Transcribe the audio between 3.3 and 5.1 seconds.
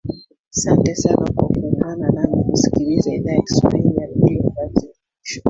ya kiswahili ya redio france international